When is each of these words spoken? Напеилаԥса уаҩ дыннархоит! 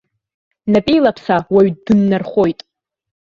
Напеилаԥса 0.73 1.35
уаҩ 1.53 1.67
дыннархоит! 1.85 2.59